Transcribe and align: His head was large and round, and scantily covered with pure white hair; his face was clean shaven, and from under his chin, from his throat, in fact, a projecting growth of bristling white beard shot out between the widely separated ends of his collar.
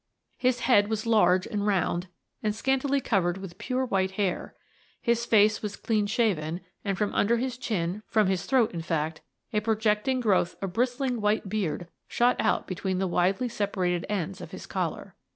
His 0.39 0.61
head 0.61 0.87
was 0.87 1.05
large 1.05 1.45
and 1.45 1.63
round, 1.67 2.07
and 2.41 2.55
scantily 2.55 2.99
covered 2.99 3.37
with 3.37 3.59
pure 3.59 3.85
white 3.85 4.09
hair; 4.17 4.55
his 4.99 5.27
face 5.27 5.61
was 5.61 5.75
clean 5.75 6.07
shaven, 6.07 6.61
and 6.83 6.97
from 6.97 7.13
under 7.13 7.37
his 7.37 7.55
chin, 7.55 8.01
from 8.07 8.25
his 8.25 8.47
throat, 8.47 8.71
in 8.71 8.81
fact, 8.81 9.21
a 9.53 9.59
projecting 9.59 10.19
growth 10.19 10.55
of 10.59 10.73
bristling 10.73 11.21
white 11.21 11.47
beard 11.49 11.87
shot 12.07 12.35
out 12.39 12.65
between 12.65 12.97
the 12.97 13.05
widely 13.05 13.47
separated 13.47 14.07
ends 14.09 14.41
of 14.41 14.49
his 14.49 14.65
collar. 14.65 15.15